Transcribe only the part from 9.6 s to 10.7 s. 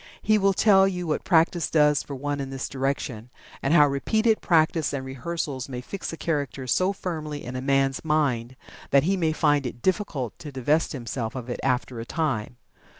it difficult to